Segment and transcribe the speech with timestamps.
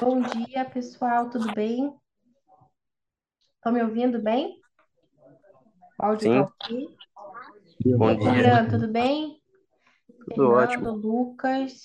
[0.00, 1.94] Bom dia, pessoal, tudo bem?
[3.56, 4.58] Estão me ouvindo bem?
[6.00, 7.98] O áudio está Sim, ok?
[7.98, 9.42] bom dia, tudo bem?
[10.06, 11.82] tudo Fernando, ótimo, Lucas,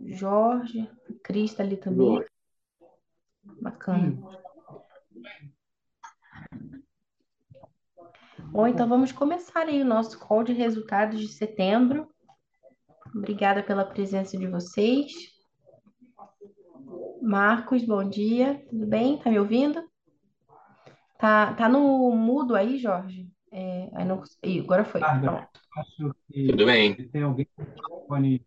[0.00, 0.90] Jorge,
[1.22, 2.24] Cris está ali também.
[3.60, 4.16] Bacana.
[8.50, 12.08] Bom, então vamos começar aí o nosso call de resultados de setembro.
[13.14, 15.35] Obrigada pela presença de vocês.
[17.22, 19.18] Marcos, bom dia, tudo bem?
[19.18, 19.82] Tá me ouvindo?
[21.18, 23.30] Tá, tá no mudo aí, Jorge?
[23.50, 25.02] É, aí não, Ih, agora foi.
[25.02, 25.60] Pronto.
[25.76, 26.14] acho
[26.46, 26.96] Tudo que bem?
[27.12, 28.46] tem alguém com o microfone,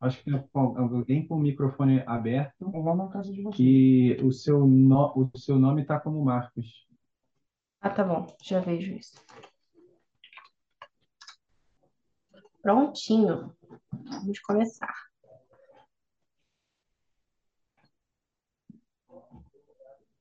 [0.00, 3.60] acho que tem alguém com o microfone aberto Eu vou na casa de vocês.
[3.60, 6.86] e o seu, no, o seu nome está como Marcos.
[7.82, 9.14] Ah, tá bom, já vejo isso.
[12.62, 13.54] Prontinho.
[13.90, 15.09] Vamos começar.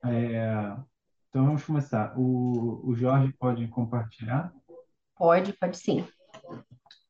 [0.05, 0.76] É,
[1.30, 2.17] então vamos começar.
[2.17, 4.53] O, o Jorge pode compartilhar?
[5.16, 6.08] Pode, pode sim.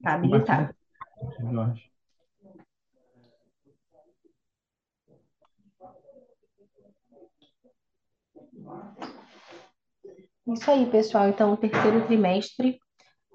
[0.02, 0.74] Tá habilitado.
[1.52, 1.90] Jorge.
[10.48, 11.30] Isso aí, pessoal.
[11.30, 12.80] Então, o terceiro trimestre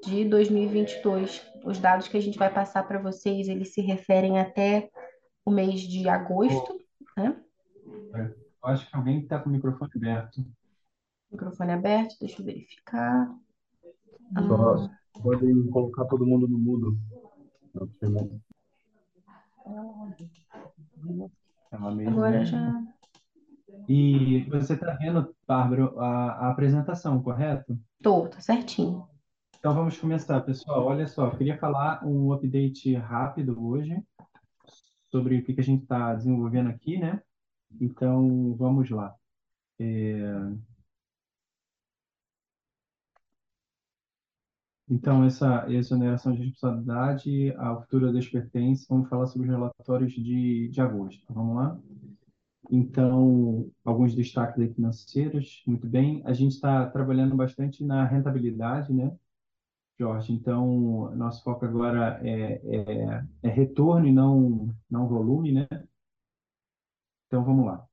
[0.03, 1.43] de 2022.
[1.65, 4.91] Os dados que a gente vai passar para vocês, eles se referem até
[5.45, 6.79] o mês de agosto,
[7.17, 7.41] né?
[8.65, 10.43] Eu acho que alguém está com o microfone aberto.
[11.31, 13.29] Microfone aberto, deixa eu verificar.
[14.49, 16.99] Só Ah, podem colocar todo mundo no mudo.
[21.71, 22.83] É agora já.
[23.87, 27.79] E você está vendo, Bárbara, a, a apresentação, correto?
[28.01, 29.07] Tô, tá certinho.
[29.59, 30.87] Então vamos começar, pessoal.
[30.87, 34.03] Olha só, eu queria falar um update rápido hoje
[35.11, 37.21] sobre o que que a gente está desenvolvendo aqui, né?
[37.81, 39.15] Então vamos lá.
[39.79, 40.25] É,
[44.89, 50.81] Então, essa exoneração de responsabilidade, a futura despertence, vamos falar sobre os relatórios de, de
[50.81, 51.25] agosto.
[51.33, 51.81] Vamos lá?
[52.71, 56.23] Então, alguns destaques aí financeiros, muito bem.
[56.25, 59.17] A gente está trabalhando bastante na rentabilidade, né,
[59.99, 60.33] Jorge?
[60.33, 65.69] Então, nosso foco agora é, é, é retorno e não, não volume, né?
[67.35, 67.85] Então, vamos lá.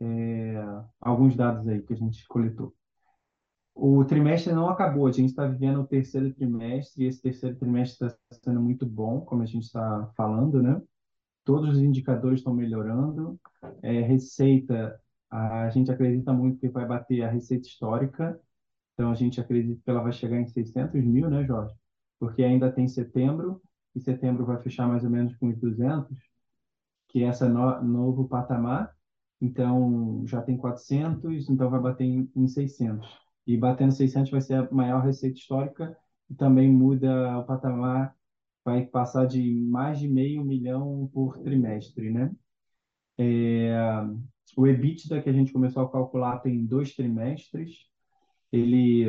[0.00, 0.54] É,
[1.00, 2.72] alguns dados aí que a gente coletou.
[3.74, 8.06] O trimestre não acabou, a gente está vivendo o terceiro trimestre, e esse terceiro trimestre
[8.06, 10.80] está sendo muito bom, como a gente está falando, né?
[11.44, 13.36] Todos os indicadores estão melhorando.
[13.82, 14.96] É, receita,
[15.28, 18.40] a gente acredita muito que vai bater a receita histórica,
[18.94, 21.74] então a gente acredita que ela vai chegar em 600 mil, né, Jorge?
[22.20, 23.60] Porque ainda tem setembro,
[23.92, 26.16] e setembro vai fechar mais ou menos com os 200,
[27.14, 28.94] é esse no, novo patamar.
[29.40, 33.06] Então, já tem 400, então vai bater em, em 600.
[33.46, 35.96] E batendo 600 vai ser a maior receita histórica
[36.30, 38.14] e também muda o patamar,
[38.64, 42.30] vai passar de mais de meio milhão por trimestre, né?
[43.18, 43.74] É,
[44.56, 47.86] o EBITDA que a gente começou a calcular tem dois trimestres,
[48.52, 49.06] ele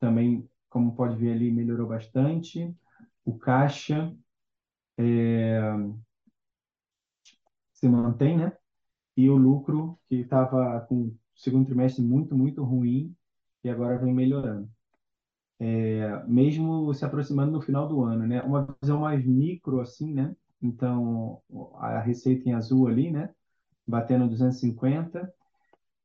[0.00, 2.74] também, como pode ver ali, melhorou bastante.
[3.24, 4.14] O caixa
[7.82, 8.52] se mantém, né?
[9.16, 13.14] E o lucro, que estava com segundo trimestre muito, muito ruim,
[13.64, 14.68] e agora vem melhorando.
[15.60, 18.42] É, mesmo se aproximando no final do ano, né?
[18.42, 20.32] Uma visão mais micro, assim, né?
[20.60, 21.40] Então,
[21.74, 23.28] a receita em azul ali, né?
[23.86, 25.30] Batendo 250.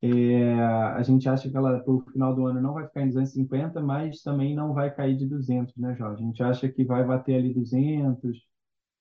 [0.02, 3.80] É, a gente acha que ela, pro final do ano, não vai ficar em 250,
[3.82, 6.22] mas também não vai cair de 200, né, Jorge?
[6.22, 8.47] A gente acha que vai bater ali 200,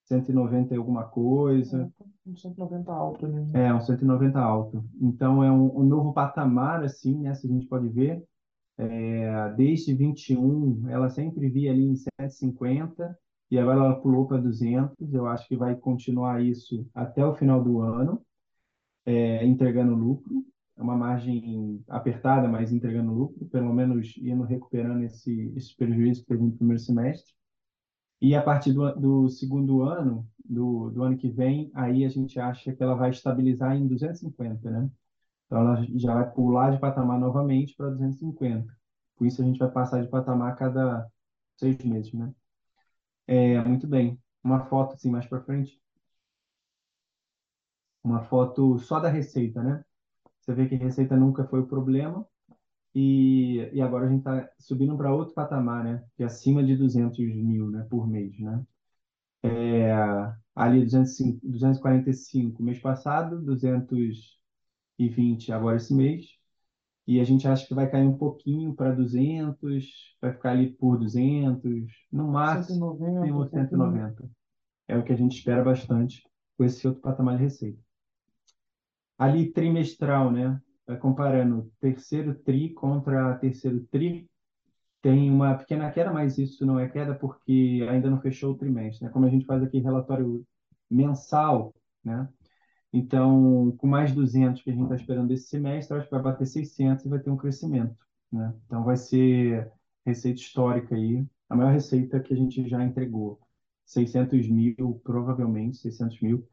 [0.08, 1.92] 190 e alguma coisa.
[2.26, 3.50] Um 190 alto né?
[3.54, 4.84] É, um 190 alto.
[5.02, 7.34] Então, é um, um novo patamar, assim, né?
[7.34, 8.24] Se a gente pode ver.
[8.80, 13.18] É, desde 21, ela sempre via ali em 150,
[13.50, 15.14] e agora ela pulou para 200.
[15.14, 18.22] Eu acho que vai continuar isso até o final do ano,
[19.06, 20.46] é, entregando lucro.
[20.78, 26.28] É uma margem apertada, mas entregando lucro, pelo menos indo recuperando esse, esse prejuízo que
[26.28, 27.34] teve no primeiro semestre.
[28.22, 32.40] E a partir do, do segundo ano, do, do ano que vem, aí a gente
[32.40, 34.90] acha que ela vai estabilizar em 250, né?
[35.46, 38.74] Então ela já vai pular de patamar novamente para 250.
[39.16, 41.08] Por isso a gente vai passar de patamar a cada
[41.58, 42.32] seis meses, né?
[43.28, 44.20] É, muito bem.
[44.44, 45.80] Uma foto assim mais para frente.
[48.04, 49.84] Uma foto só da receita, né?
[50.42, 52.26] Você vê que a receita nunca foi o problema
[53.00, 56.04] e, e agora a gente está subindo para outro patamar, né?
[56.16, 57.86] Que é acima de 200 mil, né?
[57.88, 58.66] Por mês, né?
[59.44, 59.94] É,
[60.56, 66.26] ali 205, 245 mês passado, 220 agora esse mês.
[67.06, 70.98] E a gente acha que vai cair um pouquinho para 200, vai ficar ali por
[70.98, 73.70] 200, no máximo 190, tem um uns pouquinho.
[73.70, 74.28] 190.
[74.88, 76.24] É o que a gente espera bastante
[76.58, 77.80] com esse outro patamar de receita.
[79.20, 80.60] Ali trimestral, né?
[80.88, 84.30] Vai Comparando terceiro tri contra terceiro tri,
[85.02, 89.06] tem uma pequena queda, mas isso não é queda porque ainda não fechou o trimestre,
[89.06, 89.12] né?
[89.12, 90.46] Como a gente faz aqui relatório
[90.90, 91.74] mensal,
[92.04, 92.28] né?
[92.92, 96.46] Então, com mais 200 que a gente está esperando esse semestre, acho que vai bater
[96.46, 97.96] 600 e vai ter um crescimento,
[98.32, 98.54] né?
[98.66, 99.72] Então, vai ser
[100.06, 103.40] receita histórica aí, a maior receita que a gente já entregou.
[103.86, 106.48] 600 mil, provavelmente, 600 mil,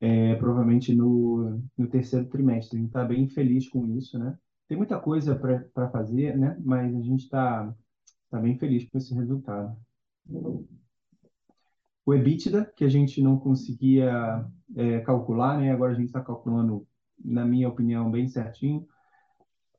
[0.00, 2.76] é, provavelmente no, no terceiro trimestre.
[2.76, 4.36] A gente está bem feliz com isso, né?
[4.68, 6.56] Tem muita coisa para fazer, né?
[6.64, 7.72] Mas a gente está
[8.30, 9.76] tá bem feliz com esse resultado.
[12.04, 14.44] O EBITDA, que a gente não conseguia
[14.76, 15.72] é, calcular, né?
[15.72, 16.86] Agora a gente está calculando,
[17.24, 18.86] na minha opinião, bem certinho.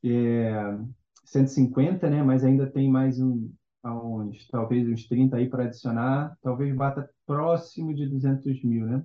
[0.03, 0.77] É
[1.25, 2.23] 150, né?
[2.23, 3.51] Mas ainda tem mais um,
[3.83, 4.47] aonde?
[4.49, 6.37] Talvez uns 30 aí para adicionar.
[6.41, 9.03] Talvez bata próximo de 200 mil, né?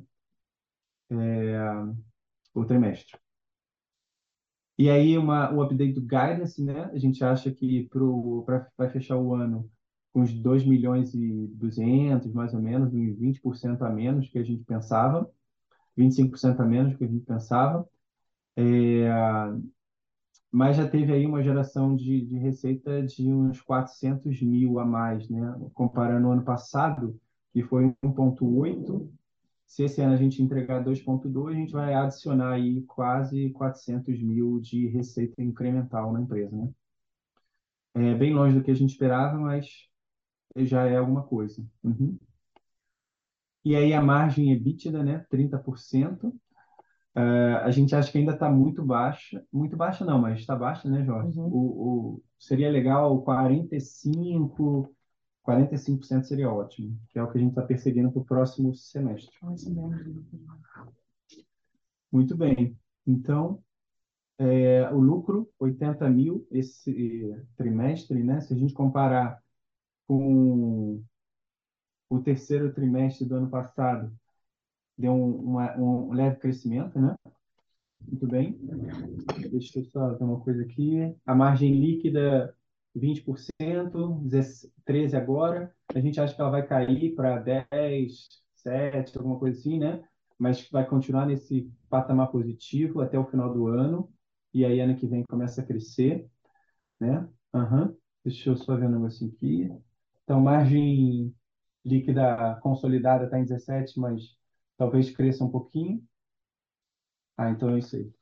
[2.54, 3.18] O trimestre.
[4.78, 6.84] E aí, uma, o update do guidance, né?
[6.92, 9.70] A gente acha que pro, pra, vai fechar o ano
[10.12, 14.44] com uns 2 milhões e 200, mais ou menos, uns 20% a menos que a
[14.44, 15.30] gente pensava,
[15.96, 17.86] 25% a menos que a gente pensava.
[18.56, 19.08] É,
[20.50, 25.28] mas já teve aí uma geração de, de receita de uns 400 mil a mais,
[25.28, 25.40] né?
[25.74, 27.18] Comparando o ano passado,
[27.52, 29.10] que foi 1,8.
[29.72, 34.60] Se esse ano a gente entregar 2,2, a gente vai adicionar aí quase 400 mil
[34.60, 36.70] de receita incremental na empresa, né?
[37.94, 39.88] É bem longe do que a gente esperava, mas
[40.54, 41.66] já é alguma coisa.
[41.82, 42.18] Uhum.
[43.64, 45.24] E aí a margem EBITDA, né?
[45.30, 46.24] 30%.
[47.16, 49.42] Uh, a gente acha que ainda está muito baixa.
[49.50, 51.40] Muito baixa não, mas está baixa, né, Jorge?
[51.40, 51.46] Uhum.
[51.46, 54.90] O, o, seria legal 45%,
[55.46, 59.30] 45% seria ótimo, que é o que a gente está perseguindo para o próximo semestre.
[62.10, 62.78] Muito bem.
[63.06, 63.62] Então,
[64.38, 68.40] é, o lucro, 80 mil esse trimestre, né?
[68.40, 69.42] Se a gente comparar
[70.06, 71.02] com
[72.08, 74.12] o terceiro trimestre do ano passado,
[74.96, 77.16] deu um, uma, um leve crescimento, né?
[78.06, 78.58] Muito bem.
[79.50, 81.14] Deixa eu só ver uma coisa aqui.
[81.24, 82.54] A margem líquida,
[82.94, 84.22] 20%,
[84.84, 85.74] 13 agora.
[85.94, 90.02] A gente acha que ela vai cair para 10, 7, alguma coisa assim, né?
[90.38, 94.12] Mas vai continuar nesse patamar positivo até o final do ano.
[94.52, 96.28] E aí, ano que vem, começa a crescer,
[97.00, 97.28] né?
[97.54, 97.96] Uhum.
[98.24, 99.70] Deixa eu só ver um negocinho aqui.
[100.24, 101.34] Então, margem
[101.84, 104.36] líquida consolidada está em 17, mas
[104.76, 106.02] talvez cresça um pouquinho.
[107.36, 108.12] Ah, então é isso aí.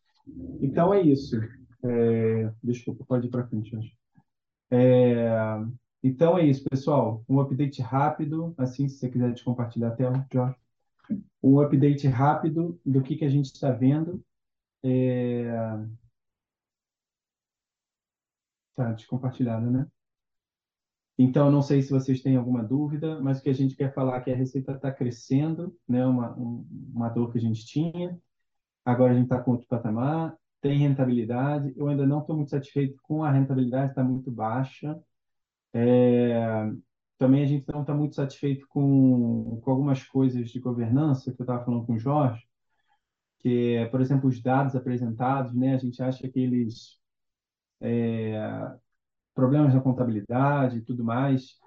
[0.60, 1.36] Então é isso.
[1.82, 3.99] É, desculpa, pode ir para frente, acho.
[4.70, 5.26] É,
[6.02, 7.24] então é isso, pessoal.
[7.28, 10.26] Um update rápido, assim, se você quiser te compartilhar a tela.
[11.42, 14.22] Um update rápido do que, que a gente está vendo.
[14.82, 15.50] É...
[18.74, 19.86] Tá descompartilhado, né?
[21.18, 24.16] Então, não sei se vocês têm alguma dúvida, mas o que a gente quer falar
[24.16, 26.06] é que a receita está crescendo, né?
[26.06, 28.18] Uma, um, uma dor que a gente tinha.
[28.84, 31.72] Agora a gente está com outro patamar, tem rentabilidade.
[31.76, 34.98] Eu ainda não estou muito satisfeito com a rentabilidade, está muito baixa.
[35.72, 36.70] É,
[37.18, 41.44] também a gente não está muito satisfeito com, com algumas coisas de governança que eu
[41.44, 42.42] estava falando com o Jorge,
[43.38, 45.74] que é, por exemplo, os dados apresentados, né?
[45.74, 46.98] A gente acha que eles
[47.80, 48.32] é,
[49.34, 51.58] problemas na contabilidade e tudo mais.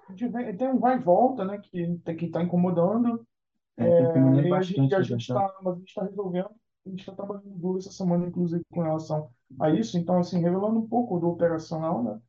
[0.58, 1.58] Tem um vai e volta, né?
[1.58, 3.26] Que que está incomodando.
[3.76, 4.76] É, tem incomodando É, e a bastante.
[4.76, 6.50] gente, a gente está, mas a gente está resolvendo.
[6.86, 9.98] A gente está trabalhando duro essa semana, inclusive, com relação a isso.
[9.98, 12.20] Então, assim, revelando um pouco do operacional, né?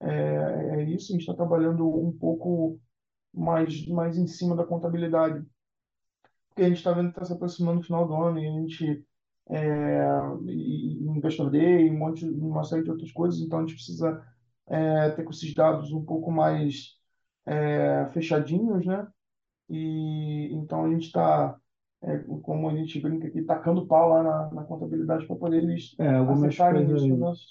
[0.00, 1.12] É, é isso.
[1.12, 2.78] A gente está trabalhando um pouco
[3.32, 5.44] mais, mais em cima da contabilidade,
[6.48, 8.52] porque a gente está vendo que está se aproximando do final do ano e a
[8.52, 9.06] gente
[9.48, 10.06] é,
[10.46, 13.40] e, e Investor Day, um monte, uma série de outras coisas.
[13.40, 14.22] Então, a gente precisa
[14.66, 16.96] é, ter com esses dados um pouco mais
[17.46, 19.06] é, fechadinhos, né?
[19.68, 21.58] E então a gente está,
[22.42, 26.08] como a gente brinca aqui, tacando pau lá na, na contabilidade para poder eles É,
[26.14, 27.48] algumas coisas isso,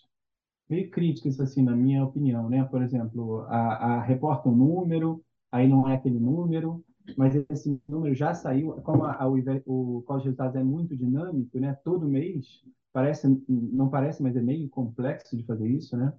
[0.70, 2.64] meio críticas, assim, na minha opinião, né?
[2.64, 6.84] Por exemplo, a, a reporta um número, aí não é aquele número,
[7.18, 10.96] mas esse número já saiu, como a, a, o, o código de resultados é muito
[10.96, 11.74] dinâmico, né?
[11.84, 16.14] Todo mês, parece, não parece, mas é meio complexo de fazer isso, né?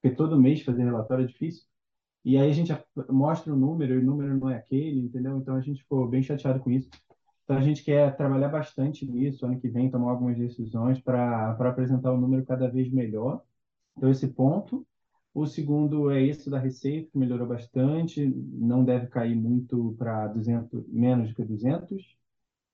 [0.00, 1.64] Porque todo mês fazer relatório é difícil.
[2.24, 2.72] E aí a gente
[3.08, 5.38] mostra o número, e o número não é aquele, entendeu?
[5.38, 6.90] Então a gente ficou bem chateado com isso.
[7.50, 12.12] Então a gente quer trabalhar bastante nisso, ano que vem tomar algumas decisões para apresentar
[12.12, 13.42] um número cada vez melhor.
[13.96, 14.86] Então esse ponto.
[15.34, 20.86] O segundo é esse da receita, que melhorou bastante, não deve cair muito para 200,
[20.86, 22.16] menos que 200.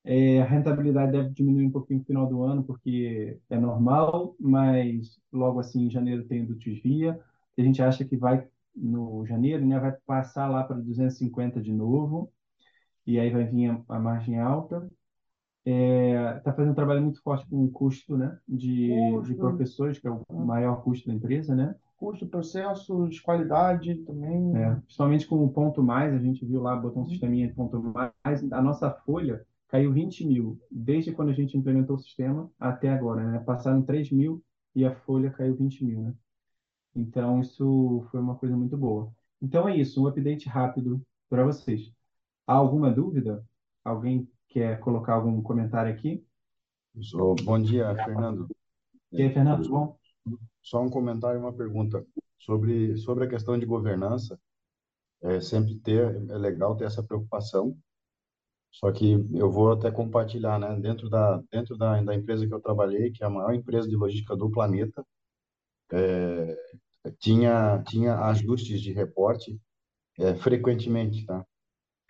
[0.04, 5.18] É, a rentabilidade deve diminuir um pouquinho no final do ano, porque é normal, mas
[5.32, 6.58] logo assim em janeiro tem o do
[7.58, 12.30] a gente acha que vai no janeiro, né, vai passar lá para 250 de novo,
[13.06, 14.88] e aí vai vir a, a margem alta.
[15.64, 19.36] Está fazendo um trabalho muito forte com o custo né, de, de Custo.
[19.36, 21.74] professores, que é o maior custo da empresa, né?
[21.96, 24.56] Custo, processos, qualidade também.
[24.56, 27.82] É, principalmente com o ponto mais, a gente viu lá, botou um sisteminha de ponto
[27.82, 32.88] mais, a nossa folha caiu 20 mil, desde quando a gente implementou o sistema até
[32.88, 33.38] agora, né?
[33.40, 34.42] Passaram 3 mil
[34.74, 36.14] e a folha caiu 20 mil, né?
[36.94, 39.10] Então, isso foi uma coisa muito boa.
[39.42, 41.92] Então, é isso, um update rápido para vocês.
[42.46, 43.44] Há alguma dúvida?
[43.84, 46.24] Alguém quer colocar algum comentário aqui?
[47.42, 48.48] Bom dia, Fernando.
[49.12, 49.98] E aí, Fernando, tudo bom?
[50.62, 52.04] Só um comentário e uma pergunta
[52.38, 54.38] sobre sobre a questão de governança.
[55.22, 57.76] É sempre ter é legal ter essa preocupação.
[58.70, 60.78] Só que eu vou até compartilhar, né?
[60.80, 63.96] Dentro da dentro da, da empresa que eu trabalhei, que é a maior empresa de
[63.96, 65.04] logística do planeta,
[65.92, 66.56] é,
[67.18, 69.58] tinha tinha ajustes de reporte
[70.18, 71.44] é, frequentemente, tá?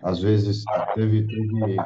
[0.03, 1.77] Às vezes teve teve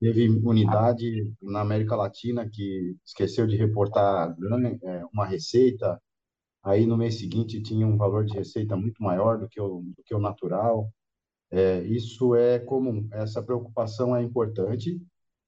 [0.00, 4.36] Teve unidade na América Latina que esqueceu de reportar
[4.82, 6.02] é, uma receita,
[6.64, 10.02] aí no mês seguinte tinha um valor de receita muito maior do que o, do
[10.04, 10.90] que o natural.
[11.50, 15.00] É, isso é comum, essa preocupação é importante,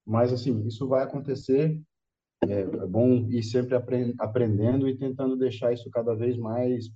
[0.07, 1.81] mas assim, isso vai acontecer.
[2.49, 6.91] É, é bom ir sempre apren- aprendendo e tentando deixar isso cada vez mais,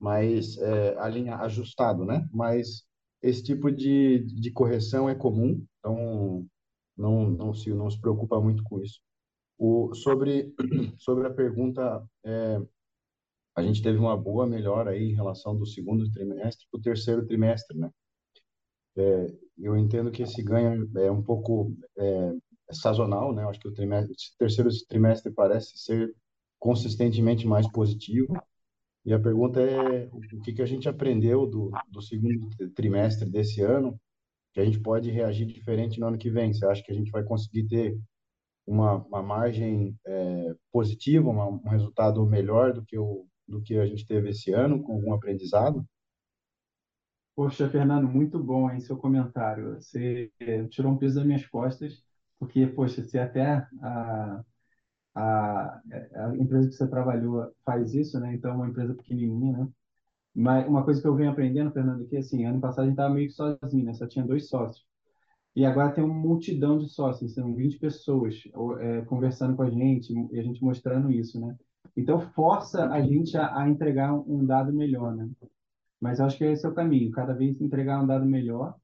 [0.00, 2.28] mais é, alinha, ajustado, né?
[2.32, 2.84] Mas
[3.24, 6.46] esse tipo de, de correção é comum, então
[6.94, 9.00] não, não se, não se preocupa muito com isso.
[9.58, 10.54] O, sobre,
[10.98, 12.60] sobre a pergunta, é,
[13.56, 17.26] a gente teve uma boa melhora aí em relação do segundo trimestre para o terceiro
[17.26, 17.90] trimestre, né?
[18.96, 19.26] É,
[19.56, 22.34] eu entendo que esse ganho é um pouco é,
[22.68, 23.42] é sazonal, né?
[23.48, 26.14] Acho que o trimestre, esse terceiro trimestre parece ser
[26.58, 28.34] consistentemente mais positivo.
[29.04, 33.60] E a pergunta é o que que a gente aprendeu do, do segundo trimestre desse
[33.60, 34.00] ano
[34.52, 36.52] que a gente pode reagir diferente no ano que vem?
[36.52, 37.98] Você acha que a gente vai conseguir ter
[38.66, 43.86] uma, uma margem é, positiva, uma, um resultado melhor do que, o, do que a
[43.86, 45.84] gente teve esse ano, com algum aprendizado?
[47.36, 49.74] Poxa, Fernando, muito bom aí seu comentário.
[49.74, 52.00] Você eh, tirou um peso das minhas costas,
[52.38, 54.44] porque, poxa, se até a,
[55.14, 55.80] a,
[56.14, 58.34] a empresa que você trabalhou faz isso, né?
[58.34, 59.68] Então, é uma empresa pequenininha, né?
[60.34, 62.94] Mas uma coisa que eu venho aprendendo, Fernando, é que assim, ano passado a gente
[62.94, 63.94] estava meio que sozinho, né?
[63.94, 64.84] Só tinha dois sócios.
[65.54, 68.42] E agora tem uma multidão de sócios, são 20 pessoas
[68.80, 71.56] é, conversando com a gente e a gente mostrando isso, né?
[71.96, 75.28] Então, força a gente a, a entregar um dado melhor, né?
[76.00, 78.74] Mas eu acho que esse é o caminho, cada vez entregar um dado melhor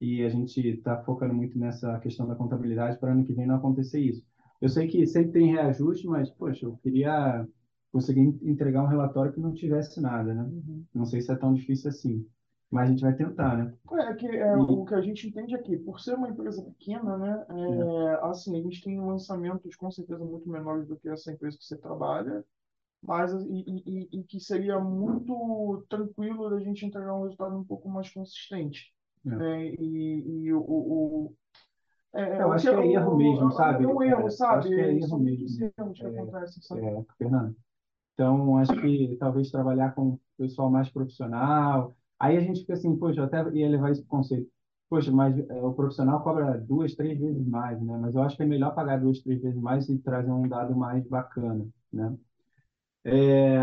[0.00, 3.56] e a gente está focando muito nessa questão da contabilidade para ano que vem não
[3.56, 4.24] acontecer isso.
[4.60, 7.46] Eu sei que sempre tem reajuste, mas, poxa, eu queria
[7.92, 10.50] conseguir entregar um relatório que não tivesse nada, né?
[10.94, 12.26] Não sei se é tão difícil assim,
[12.70, 13.74] mas a gente vai tentar, né?
[14.00, 17.46] É que é, o que a gente entende aqui, por ser uma empresa pequena, né,
[17.48, 21.64] é, assim, a gente tem lançamentos com certeza muito menores do que essa empresa que
[21.64, 22.44] você trabalha,
[23.02, 27.88] mas e, e- e- que seria muito tranquilo da gente entregar um resultado um pouco
[27.88, 28.92] mais consistente,
[29.26, 29.30] É.
[29.30, 29.66] né?
[29.68, 31.34] E, e o, o-
[32.20, 33.84] é, Eu o acho que é o- erro o- mesmo, é- sabe?
[33.84, 34.58] É um É, erro, sabe?
[34.58, 35.66] acho que é erro mesmo.
[35.78, 36.82] erros que É, acontecem, sabe?
[36.82, 37.56] É, Fernando.
[38.14, 41.96] Então, acho que talvez trabalhar com o pessoal mais profissional.
[42.18, 44.50] Aí a gente fica assim, poxa, eu até ia levar isso para conceito.
[44.88, 47.96] Poxa, mas é, o profissional cobra duas, três vezes mais, né?
[47.98, 50.76] Mas eu acho que é melhor pagar duas, três vezes mais e trazer um dado
[50.76, 52.16] mais bacana, né?
[53.04, 53.58] É,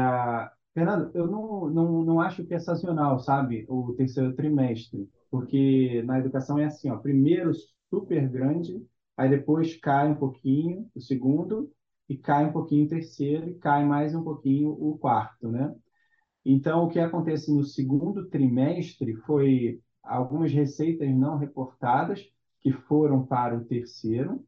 [0.74, 3.65] Fernando, eu não, não, não acho que é sazonal, sabe?
[3.69, 7.51] O terceiro trimestre, porque na educação é assim, ó, primeiro
[7.93, 8.83] super grande,
[9.15, 11.71] aí depois cai um pouquinho o segundo,
[12.09, 15.73] e cai um pouquinho o terceiro, e cai mais um pouquinho o quarto, né?
[16.43, 22.25] Então, o que acontece no segundo trimestre foi algumas receitas não reportadas
[22.62, 24.43] que foram para o terceiro,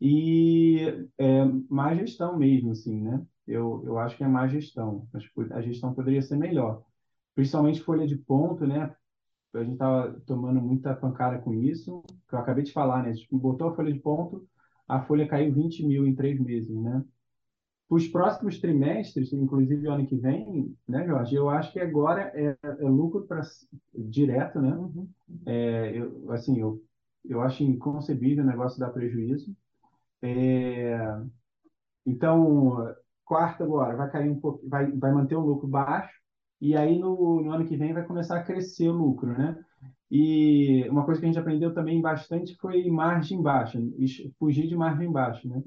[0.00, 3.24] e é, má gestão mesmo, assim, né?
[3.44, 5.08] Eu, eu acho que é má gestão.
[5.12, 6.84] Que a gestão poderia ser melhor.
[7.34, 8.94] Principalmente folha de ponto, né?
[9.54, 13.10] A gente estava tomando muita pancada com isso, que eu acabei de falar, né?
[13.10, 14.46] A gente botou a folha de ponto,
[14.88, 17.04] a folha caiu 20 mil em três meses, né?
[17.92, 21.34] os próximos trimestres, inclusive o ano que vem, né, Jorge?
[21.34, 23.42] Eu acho que agora é, é lucro para
[23.94, 24.74] direto, né?
[24.74, 25.10] Uhum.
[25.44, 26.82] É, eu, assim, eu,
[27.22, 29.54] eu acho inconcebível o negócio dar prejuízo.
[30.22, 30.96] É,
[32.06, 32.94] então,
[33.26, 36.21] quarta agora vai cair um pouco, vai, vai manter o lucro baixo
[36.62, 39.58] e aí no, no ano que vem vai começar a crescer o lucro, né?
[40.08, 43.80] E uma coisa que a gente aprendeu também bastante foi margem baixa,
[44.38, 45.60] fugir de margem baixa, né?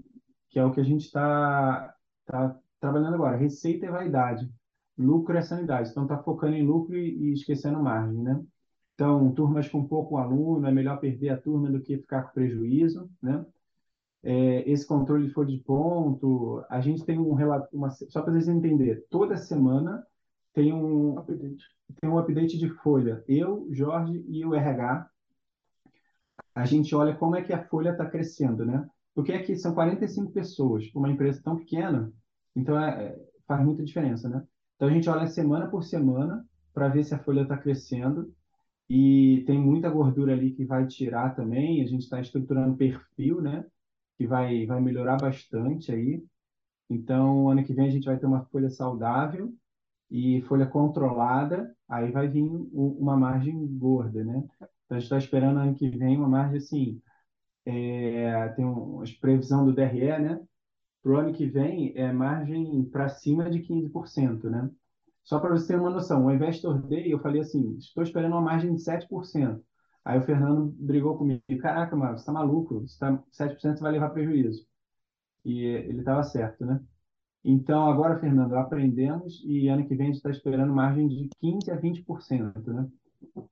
[0.50, 1.94] Que é o que a gente está
[2.26, 3.36] tá trabalhando agora.
[3.36, 4.50] Receita é vaidade,
[4.98, 5.90] lucro é sanidade.
[5.90, 8.42] Então está focando em lucro e, esquecendo margem, né?
[8.94, 13.10] Então, turmas com pouco aluno, é melhor perder a turma do que ficar com prejuízo,
[13.22, 13.46] né?
[14.24, 18.32] É, esse controle de folha de ponto, a gente tem um relato, uma, só para
[18.32, 20.02] vocês entenderem, toda semana
[20.56, 21.66] tem um update,
[22.00, 23.24] tem um update de folha.
[23.28, 25.08] Eu, Jorge e o RH,
[26.56, 28.88] a gente olha como é que a folha está crescendo, né?
[29.14, 32.12] Porque aqui são 45 pessoas, uma empresa tão pequena,
[32.56, 34.44] então é, é, faz muita diferença, né?
[34.76, 38.34] Então a gente olha semana por semana para ver se a folha está crescendo
[38.90, 41.82] e tem muita gordura ali que vai tirar também.
[41.82, 43.66] A gente está estruturando perfil, né?
[44.18, 46.24] Que vai, vai melhorar bastante aí.
[46.90, 49.54] Então, ano que vem a gente vai ter uma folha saudável
[50.16, 54.46] e folha controlada, aí vai vir uma margem gorda, né?
[54.86, 57.02] Então, a gente está esperando ano que vem uma margem assim,
[57.66, 60.42] é, tem uma previsão do DRE, né?
[61.04, 64.70] Para o ano que vem é margem para cima de 15%, né?
[65.22, 68.42] Só para você ter uma noção, o Investor Day, eu falei assim, estou esperando uma
[68.42, 69.62] margem de 7%.
[70.06, 73.92] Aí o Fernando brigou comigo, caraca, mano, você está maluco, você tá, 7% você vai
[73.92, 74.66] levar prejuízo.
[75.44, 76.80] E ele estava certo, né?
[77.48, 81.70] Então, agora, Fernando, aprendemos e ano que vem a gente está esperando margem de 15%
[81.70, 82.90] a 20%, né?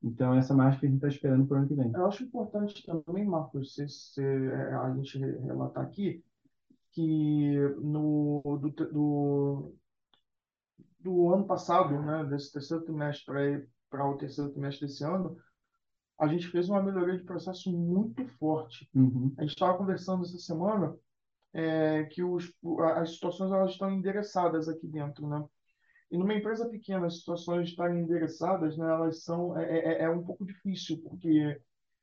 [0.02, 1.92] Então, essa margem que a gente está esperando para o ano que vem.
[1.94, 6.24] Eu acho importante também, Marcos, se, se, é, a gente relatar aqui
[6.92, 9.76] que no, do, do,
[11.00, 15.38] do ano passado, né, desse terceiro trimestre para o terceiro trimestre desse ano,
[16.20, 18.90] a gente fez uma melhoria de processo muito forte.
[18.96, 19.32] Uhum.
[19.38, 20.96] A gente estava conversando essa semana
[21.54, 22.52] é, que os,
[22.98, 25.44] as situações elas estão endereçadas aqui dentro, né?
[26.12, 30.24] E numa empresa pequena, as situações estarem endereçadas, né, elas são é, é, é um
[30.24, 31.60] pouco difícil, porque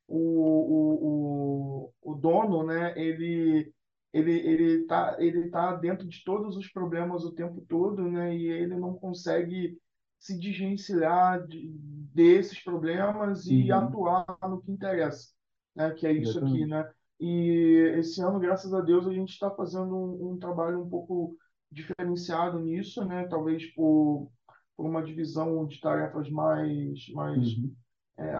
[0.08, 3.72] o, o, o, o dono, né, ele
[4.12, 8.46] ele ele tá ele tá dentro de todos os problemas o tempo todo, né, e
[8.48, 9.78] ele não consegue
[10.18, 11.68] se desvencilhar de,
[12.12, 13.72] desses problemas e Uhum.
[13.72, 15.28] atuar no que interessa,
[15.74, 16.66] né, que é isso aqui, Exatamente.
[16.66, 16.90] né?
[17.20, 21.36] E esse ano, graças a Deus, a gente está fazendo um, um trabalho um pouco
[21.70, 23.28] diferenciado nisso, né?
[23.28, 24.30] Talvez por,
[24.76, 27.76] por uma divisão de tarefas mais, mais Uhum.
[28.18, 28.38] é,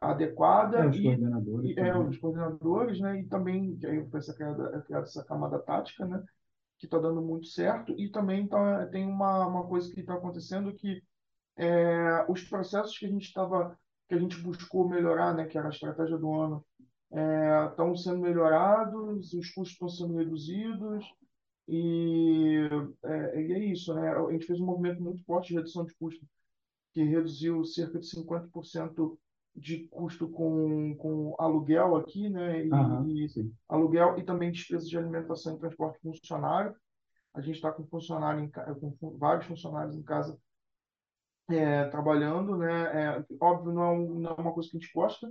[0.77, 3.21] É, adequada os e, coordenadores e é, os coordenadores, né?
[3.21, 6.23] E também que aí foi essa criada, criada essa camada tática, né?
[6.79, 7.95] Que está dando muito certo.
[7.99, 11.03] E também tá, tem uma, uma coisa que está acontecendo que
[11.57, 15.47] é, os processos que a gente estava que a gente buscou melhorar, né?
[15.47, 16.67] Que era a estratégia do ano
[17.13, 21.05] estão sendo melhorados, os custos estão sendo reduzidos
[21.69, 22.69] e
[23.05, 24.11] é, e é isso, né?
[24.13, 26.27] A gente fez um movimento muito forte de redução de custo,
[26.93, 29.19] que reduziu cerca de 50%
[29.57, 32.65] de custo com, com aluguel aqui, né?
[32.71, 33.31] Aham, E,
[33.69, 36.75] aluguel e também despesas de alimentação e transporte funcionário.
[37.35, 40.39] A gente está com funcionário em, com vários funcionários em casa
[41.49, 43.17] é, trabalhando, né?
[43.19, 45.29] É, óbvio, não é, um- não é uma coisa que a gente gosta,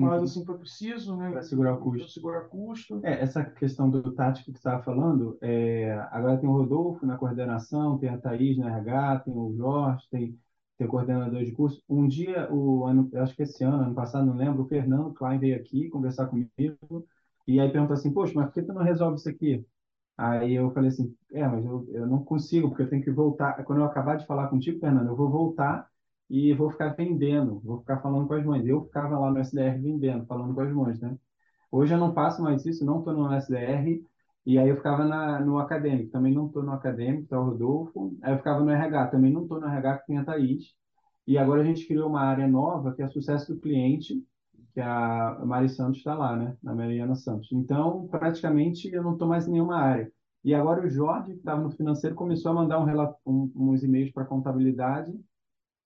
[0.00, 0.30] mas Uhum.
[0.30, 1.30] assim foi preciso, né?
[1.30, 2.08] Para segurar o custo.
[2.10, 2.94] segurar custo.
[3.02, 7.16] É, essa questão do tático que você estava falando, é, agora tem o Rodolfo na
[7.16, 10.36] coordenação, tem a Thaís na RH, tem o Jorge, tem,
[10.76, 11.80] tem o coordenador de curso.
[11.88, 15.38] Um dia, o ano, acho que esse ano, ano passado, não lembro, o Fernando Klein
[15.38, 17.06] veio aqui conversar comigo
[17.46, 19.64] e aí perguntou assim, poxa, mas por que tu não resolve isso aqui?
[20.16, 23.64] Aí eu falei assim, é, mas eu, eu não consigo, porque eu tenho que voltar.
[23.64, 25.87] Quando eu acabar de falar contigo, Fernando, eu vou voltar
[26.30, 28.66] e vou ficar vendendo, vou ficar falando com as mães.
[28.66, 31.16] Eu ficava lá no SDR vendendo, falando com as mães, né?
[31.70, 34.02] Hoje eu não faço mais isso, não estou no SDR,
[34.46, 38.16] e aí eu ficava na, no acadêmico, também não estou no acadêmico, tá o Rodolfo,
[38.22, 40.74] aí eu ficava no RH, também não estou no RH, que tem a Thaís,
[41.26, 44.24] e agora a gente criou uma área nova, que é sucesso do cliente,
[44.72, 47.50] que a Mari Santos está lá, né, a Mariana Santos.
[47.52, 50.10] Então, praticamente, eu não estou mais em nenhuma área.
[50.42, 52.86] E agora o Jorge, que estava no financeiro, começou a mandar um,
[53.26, 55.12] um, uns e-mails para contabilidade,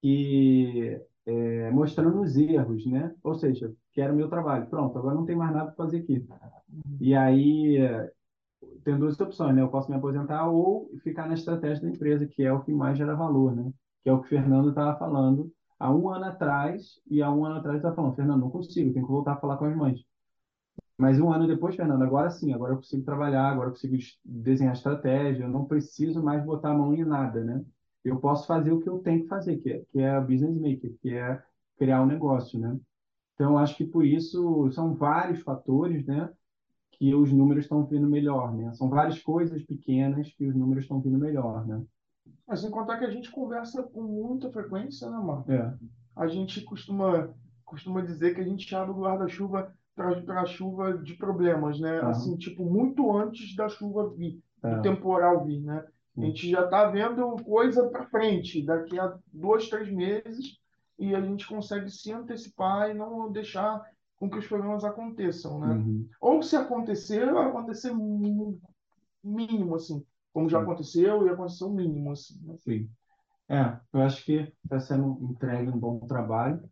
[0.02, 3.14] e é, mostrando os erros, né?
[3.22, 4.68] Ou seja, que era o meu trabalho.
[4.68, 6.26] Pronto, agora não tem mais nada para fazer aqui.
[7.00, 7.78] E aí
[8.84, 9.62] tem duas opções, né?
[9.62, 12.98] Eu posso me aposentar ou ficar na estratégia da empresa, que é o que mais
[12.98, 13.72] gera valor, né?
[14.02, 17.44] Que é o que o Fernando estava falando há um ano atrás, e há um
[17.44, 20.00] ano atrás estava falando, Fernando, não consigo, tenho que voltar a falar com as mães.
[20.98, 24.18] Mas um ano depois, Fernando, agora sim, agora eu consigo trabalhar, agora eu consigo es-
[24.24, 27.64] desenhar estratégia, eu não preciso mais botar a mão em nada, né?
[28.04, 30.94] Eu posso fazer o que eu tenho que fazer, que é, que é business maker,
[31.00, 31.42] que é
[31.78, 32.78] criar um negócio, né?
[33.34, 36.30] Então, acho que por isso são vários fatores, né,
[36.92, 38.72] que os números estão vindo melhor, né?
[38.74, 41.82] São várias coisas pequenas que os números estão vindo melhor, né?
[42.46, 45.50] Mas sem contar que a gente conversa com muita frequência, né, Marco?
[45.50, 45.74] É,
[46.14, 47.34] A gente costuma,
[47.64, 51.98] costuma dizer que a gente abre o guarda-chuva para a chuva de problemas, né?
[51.98, 52.10] Aham.
[52.10, 55.84] Assim, tipo, muito antes da chuva vir, é, do temporal vir, né?
[56.20, 56.26] A Sim.
[56.26, 60.58] gente já está vendo coisa para frente, daqui a dois, três meses,
[60.98, 63.82] e a gente consegue se antecipar e não deixar
[64.16, 65.74] com que os problemas aconteçam, né?
[65.74, 67.92] uhum, Ou se acontecer, vai acontecer
[69.24, 72.56] mínimo, assim, como já aconteceu e aconteceu mínimo, assim, né?
[72.56, 72.90] sim.
[73.48, 76.62] É, eu acho que está sendo entregue um bom trabalho.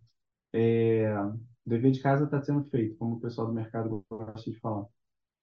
[0.52, 4.58] É, o dever de casa está sendo feito, como o pessoal do mercado gosta de
[4.60, 4.86] falar.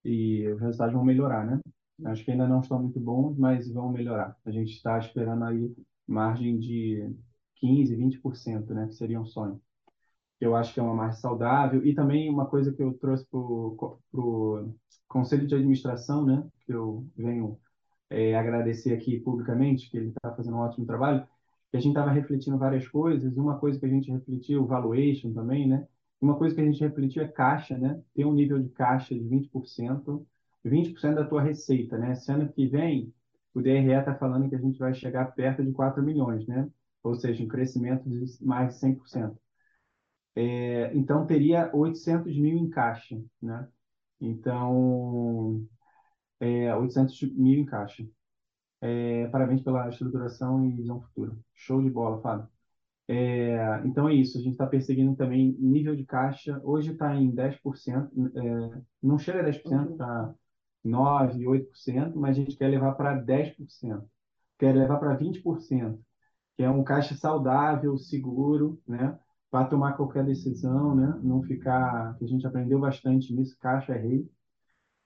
[0.04, 1.60] E os resultados vão melhorar, né?
[2.04, 4.36] Acho que ainda não estão muito bons, mas vão melhorar.
[4.44, 5.74] A gente está esperando aí
[6.06, 7.14] margem de
[7.56, 8.86] 15, 20%, né?
[8.86, 9.60] Que seria um sonho.
[10.40, 11.84] Eu acho que é uma margem saudável.
[11.84, 14.74] E também uma coisa que eu trouxe para o
[15.08, 16.46] conselho de administração, né?
[16.64, 17.58] Que eu venho
[18.10, 21.26] é, agradecer aqui publicamente, que ele está fazendo um ótimo trabalho,
[21.70, 25.68] que a gente estava refletindo várias coisas, uma coisa que a gente refletiu, valuation também,
[25.68, 25.86] né?
[26.20, 28.00] Uma coisa que a gente refletiu é caixa, né?
[28.14, 30.26] Ter um nível de caixa de 20%,
[30.64, 32.12] 20% da tua receita, né?
[32.12, 33.12] Esse ano que vem,
[33.54, 36.68] o DRE está falando que a gente vai chegar perto de 4 milhões, né?
[37.02, 39.36] Ou seja, um crescimento de mais de 100%.
[40.34, 43.68] É, então, teria 800 mil em caixa, né?
[44.20, 45.66] Então,
[46.40, 48.06] é, 800 mil em caixa.
[48.80, 51.36] É, parabéns pela estruturação e visão futura.
[51.54, 52.48] Show de bola, Fábio.
[53.08, 56.60] É, então é isso, a gente está perseguindo também nível de caixa.
[56.62, 60.34] Hoje está em 10%, é, não chega a 10%, está
[60.84, 64.04] 9%, 8%, mas a gente quer levar para 10%.
[64.58, 65.98] Quer levar para 20%,
[66.56, 69.18] que é um caixa saudável, seguro, né?
[69.50, 71.18] Para tomar qualquer decisão, né?
[71.22, 72.16] Não ficar.
[72.20, 74.30] A gente aprendeu bastante nisso, caixa é rei.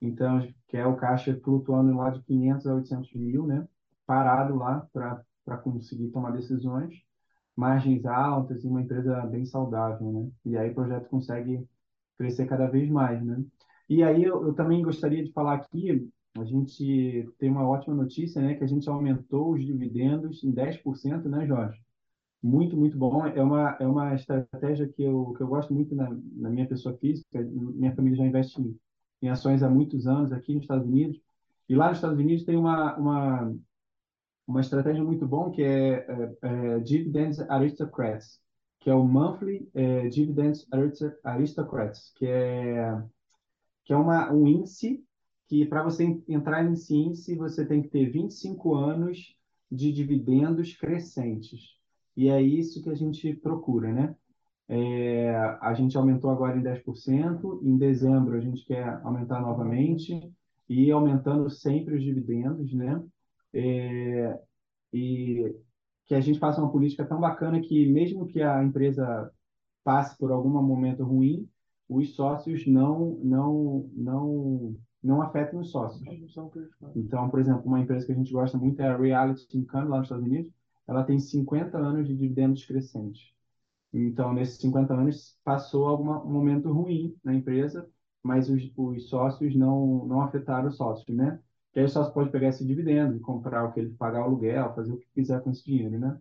[0.00, 3.66] Então, que é o caixa flutuando lá de 500 a 800 mil, né?
[4.06, 6.94] Parado lá para conseguir tomar decisões,
[7.56, 10.30] margens altas e uma empresa bem saudável, né?
[10.44, 11.66] E aí o projeto consegue
[12.18, 13.44] crescer cada vez mais, né?
[13.88, 18.40] E aí eu, eu também gostaria de falar aqui, a gente tem uma ótima notícia,
[18.40, 18.54] né?
[18.54, 21.78] Que a gente aumentou os dividendos em 10%, né, Jorge?
[22.42, 23.26] Muito, muito bom.
[23.26, 26.96] É uma, é uma estratégia que eu, que eu gosto muito na, na minha pessoa
[26.96, 27.40] física.
[27.40, 28.76] Minha família já investe em,
[29.20, 31.20] em ações há muitos anos aqui nos Estados Unidos.
[31.68, 33.54] E lá nos Estados Unidos tem uma, uma,
[34.46, 38.40] uma estratégia muito bom que é, é, é Dividends Aristocrats,
[38.80, 40.66] que é o Monthly é, Dividends
[41.22, 43.02] Aristocrats, que é,
[43.84, 45.04] que é uma, um índice
[45.48, 49.36] que para você entrar nesse índice você tem que ter 25 anos
[49.70, 51.76] de dividendos crescentes.
[52.16, 54.16] E é isso que a gente procura, né?
[54.68, 60.32] É, a gente aumentou agora em 10%, em dezembro a gente quer aumentar novamente
[60.68, 63.02] e aumentando sempre os dividendos, né?
[63.52, 64.40] É,
[64.92, 65.54] e
[66.06, 69.30] que a gente faça uma política tão bacana que mesmo que a empresa
[69.84, 71.48] passe por algum momento ruim,
[71.94, 76.02] os sócios não não não não afetem os sócios.
[76.94, 79.98] Então, por exemplo, uma empresa que a gente gosta muito é a Reality Income lá
[79.98, 80.52] nos Estados Unidos
[80.86, 83.32] ela tem 50 anos de dividendos crescentes.
[83.92, 87.88] Então, nesses 50 anos, passou algum momento ruim na empresa,
[88.22, 91.40] mas os, os sócios não, não afetaram os sócios, né?
[91.72, 94.24] Que aí o sócio pode pegar esse dividendo e comprar o que ele pagar o
[94.24, 96.18] aluguel, fazer o que quiser com esse dinheiro, né?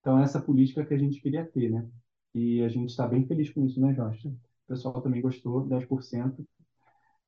[0.00, 1.88] Então, essa política que a gente queria ter, né?
[2.34, 4.34] E a gente está bem feliz com isso, né, Jorge?
[4.64, 6.46] O pessoal também gostou, 10%.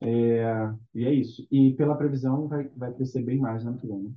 [0.01, 0.45] É,
[0.95, 1.47] e é isso.
[1.51, 4.13] E pela previsão, vai, vai crescer bem mais no ano que vem, né?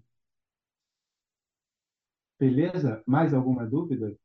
[2.39, 3.03] Beleza?
[3.05, 4.15] Mais alguma dúvida?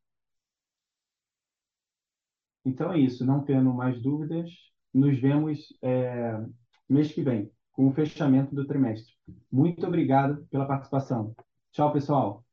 [2.64, 3.24] Então é isso.
[3.26, 4.50] Não tendo mais dúvidas,
[4.92, 6.40] nos vemos é,
[6.88, 9.12] mês que vem, com o fechamento do trimestre.
[9.50, 11.34] Muito obrigado pela participação.
[11.72, 12.44] Tchau, pessoal.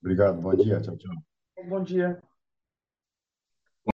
[0.00, 1.14] Obrigado, bom dia, tchau, tchau.
[1.68, 2.22] Bom dia.